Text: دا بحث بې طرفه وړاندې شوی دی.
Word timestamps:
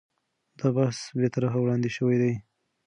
دا 0.59 0.67
بحث 0.77 0.97
بې 1.19 1.27
طرفه 1.35 1.57
وړاندې 1.61 1.89
شوی 1.97 2.17
دی. 2.21 2.33